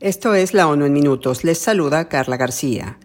[0.00, 1.42] Esto es la ONU en minutos.
[1.42, 2.98] Les saluda Carla García.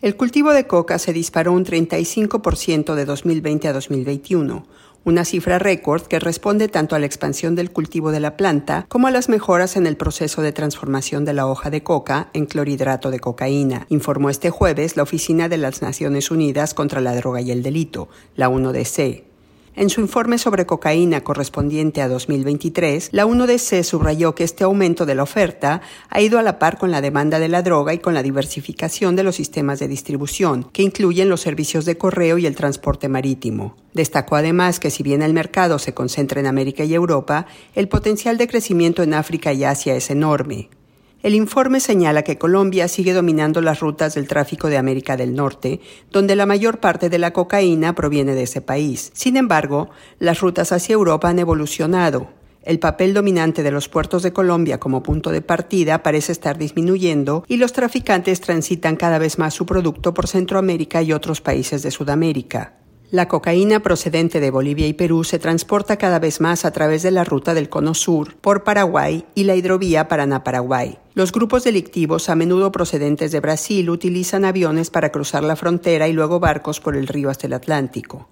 [0.00, 4.66] El cultivo de coca se disparó un 35% de 2020 a 2021,
[5.04, 9.06] una cifra récord que responde tanto a la expansión del cultivo de la planta como
[9.06, 13.10] a las mejoras en el proceso de transformación de la hoja de coca en clorhidrato
[13.10, 17.50] de cocaína, informó este jueves la Oficina de las Naciones Unidas contra la Droga y
[17.50, 19.29] el Delito, la UNODC.
[19.76, 25.14] En su informe sobre cocaína correspondiente a 2023, la UNODC subrayó que este aumento de
[25.14, 28.12] la oferta ha ido a la par con la demanda de la droga y con
[28.12, 32.56] la diversificación de los sistemas de distribución, que incluyen los servicios de correo y el
[32.56, 33.76] transporte marítimo.
[33.94, 38.38] Destacó además que si bien el mercado se concentra en América y Europa, el potencial
[38.38, 40.68] de crecimiento en África y Asia es enorme.
[41.22, 45.80] El informe señala que Colombia sigue dominando las rutas del tráfico de América del Norte,
[46.10, 49.10] donde la mayor parte de la cocaína proviene de ese país.
[49.12, 52.30] Sin embargo, las rutas hacia Europa han evolucionado.
[52.62, 57.44] El papel dominante de los puertos de Colombia como punto de partida parece estar disminuyendo
[57.48, 61.90] y los traficantes transitan cada vez más su producto por Centroamérica y otros países de
[61.90, 62.79] Sudamérica.
[63.12, 67.10] La cocaína procedente de Bolivia y Perú se transporta cada vez más a través de
[67.10, 70.96] la ruta del Cono Sur por Paraguay y la hidrovía Paraná-Paraguay.
[71.14, 76.12] Los grupos delictivos, a menudo procedentes de Brasil, utilizan aviones para cruzar la frontera y
[76.12, 78.28] luego barcos por el río hasta el Atlántico.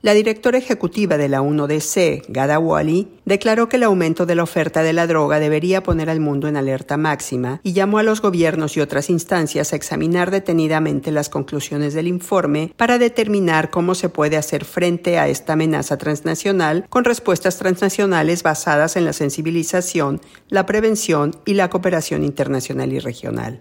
[0.00, 4.84] La directora ejecutiva de la UNODC, Gada Wally, declaró que el aumento de la oferta
[4.84, 8.76] de la droga debería poner al mundo en alerta máxima y llamó a los gobiernos
[8.76, 14.36] y otras instancias a examinar detenidamente las conclusiones del informe para determinar cómo se puede
[14.36, 21.34] hacer frente a esta amenaza transnacional con respuestas transnacionales basadas en la sensibilización, la prevención
[21.44, 23.58] y la cooperación internacional y regional.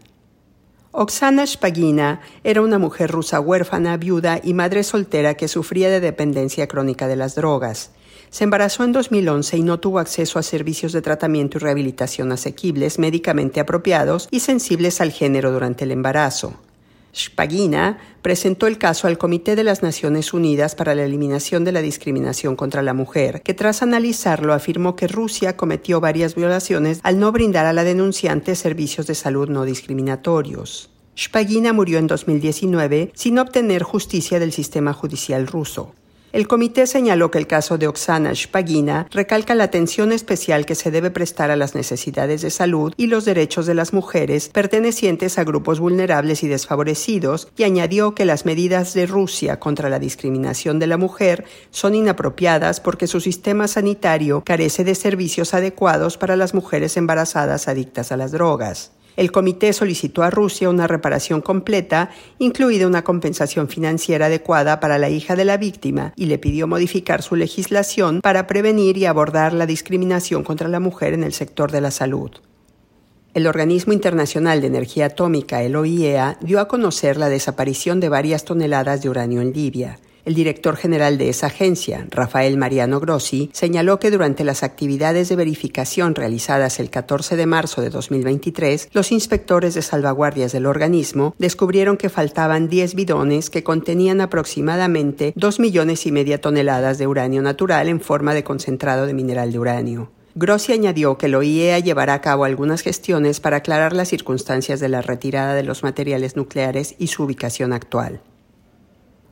[0.99, 6.67] Oksana Shpagina era una mujer rusa huérfana, viuda y madre soltera que sufría de dependencia
[6.67, 7.91] crónica de las drogas.
[8.31, 12.97] Se embarazó en 2011 y no tuvo acceso a servicios de tratamiento y rehabilitación asequibles,
[12.97, 16.55] médicamente apropiados y sensibles al género durante el embarazo.
[17.17, 21.81] Spagina presentó el caso al Comité de las Naciones Unidas para la Eliminación de la
[21.81, 27.31] Discriminación contra la Mujer, que tras analizarlo afirmó que Rusia cometió varias violaciones al no
[27.31, 30.91] brindar a la denunciante servicios de salud no discriminatorios.
[31.19, 35.93] Spagina murió en 2019 sin obtener justicia del sistema judicial ruso.
[36.31, 40.91] El comité señaló que el caso de Oksana Shpagina recalca la atención especial que se
[40.91, 45.43] debe prestar a las necesidades de salud y los derechos de las mujeres pertenecientes a
[45.43, 50.87] grupos vulnerables y desfavorecidos y añadió que las medidas de Rusia contra la discriminación de
[50.87, 56.95] la mujer son inapropiadas porque su sistema sanitario carece de servicios adecuados para las mujeres
[56.97, 58.91] embarazadas adictas a las drogas.
[59.17, 65.09] El comité solicitó a Rusia una reparación completa, incluida una compensación financiera adecuada para la
[65.09, 69.65] hija de la víctima, y le pidió modificar su legislación para prevenir y abordar la
[69.65, 72.29] discriminación contra la mujer en el sector de la salud.
[73.33, 78.45] El Organismo Internacional de Energía Atómica, el OIEA, dio a conocer la desaparición de varias
[78.45, 79.99] toneladas de uranio en Libia.
[80.27, 85.37] El director general de esa agencia, Rafael Mariano Grossi, señaló que durante las actividades de
[85.37, 91.95] verificación realizadas el 14 de marzo de 2023, los inspectores de salvaguardias del organismo descubrieron
[91.95, 97.87] que faltaban 10 bidones que contenían aproximadamente 2 millones y media toneladas de uranio natural
[97.87, 100.11] en forma de concentrado de mineral de uranio.
[100.35, 104.89] Grossi añadió que el OIEA llevará a cabo algunas gestiones para aclarar las circunstancias de
[104.89, 108.19] la retirada de los materiales nucleares y su ubicación actual.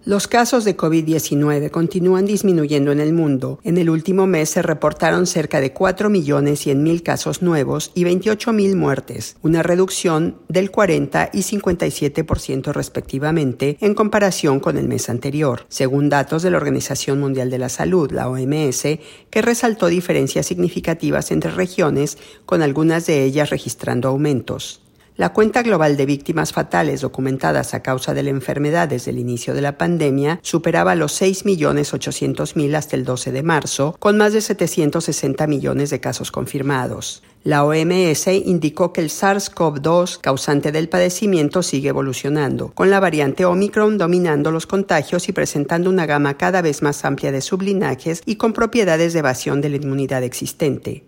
[0.08, 3.60] Los casos de COVID-19 continúan disminuyendo en el mundo.
[3.64, 8.54] En el último mes se reportaron cerca de 4 millones mil casos nuevos y 28
[8.54, 15.66] mil muertes, una reducción del 40 y 57% respectivamente en comparación con el mes anterior,
[15.70, 18.84] según datos de la Organización Mundial de la Salud, la OMS,
[19.32, 24.85] que resaltó diferencias significativas entre regiones, con algunas de ellas registrando aumentos.
[25.18, 29.54] La cuenta global de víctimas fatales documentadas a causa de la enfermedad desde el inicio
[29.54, 35.48] de la pandemia superaba los 6.800.000 hasta el 12 de marzo, con más de 760
[35.48, 37.24] millones de casos confirmados.
[37.46, 43.98] La OMS indicó que el SARS-CoV-2 causante del padecimiento sigue evolucionando, con la variante Omicron
[43.98, 48.52] dominando los contagios y presentando una gama cada vez más amplia de sublinajes y con
[48.52, 51.06] propiedades de evasión de la inmunidad existente.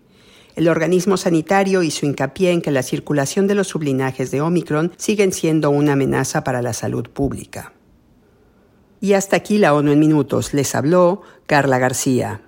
[0.58, 5.32] El organismo sanitario hizo hincapié en que la circulación de los sublinajes de Omicron siguen
[5.32, 7.74] siendo una amenaza para la salud pública.
[9.00, 10.54] Y hasta aquí la ONU en minutos.
[10.54, 12.40] Les habló Carla García.